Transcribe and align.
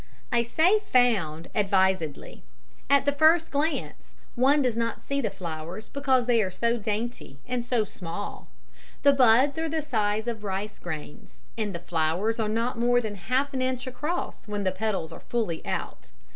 I 0.31 0.41
say 0.41 0.79
"found" 0.91 1.47
advisedly 1.53 2.41
at 2.89 3.05
the 3.05 3.11
first 3.11 3.51
glance 3.51 4.15
one 4.33 4.63
does 4.63 4.75
not 4.75 5.03
see 5.03 5.21
the 5.21 5.29
flowers 5.29 5.89
because 5.89 6.25
they 6.25 6.41
are 6.41 6.49
so 6.49 6.75
dainty 6.77 7.37
and 7.45 7.63
so 7.63 7.83
small. 7.85 8.47
The 9.03 9.13
buds 9.13 9.59
are 9.59 9.69
the 9.69 9.83
size 9.83 10.25
of 10.27 10.43
rice 10.43 10.79
grains, 10.79 11.43
and 11.55 11.75
the 11.75 11.79
flowers 11.79 12.39
are 12.39 12.49
not 12.49 12.79
more 12.79 12.99
than 12.99 13.13
half 13.13 13.53
an 13.53 13.61
inch 13.61 13.85
across 13.85 14.47
when 14.47 14.63
the 14.63 14.71
petals 14.71 15.11
are 15.13 15.19
fully 15.19 15.63
out. 15.67 16.09